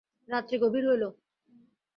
রাত্রি 0.29 0.55
গভীর 0.63 0.83
হইল। 0.89 1.03